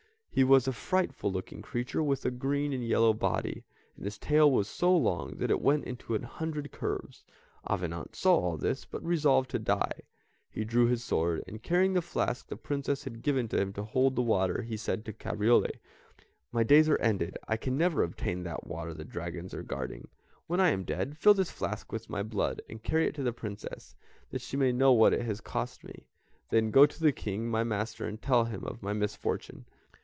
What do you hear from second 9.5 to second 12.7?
to die, he drew his sword, and, carrying the flask the